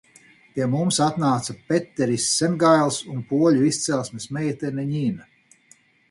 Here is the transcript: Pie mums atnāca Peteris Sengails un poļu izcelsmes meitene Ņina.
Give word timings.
Pie 0.53 0.67
mums 0.69 0.97
atnāca 1.07 1.53
Peteris 1.71 2.25
Sengails 2.37 2.97
un 3.15 3.19
poļu 3.33 3.67
izcelsmes 3.73 4.25
meitene 4.39 4.87
Ņina. 4.95 5.29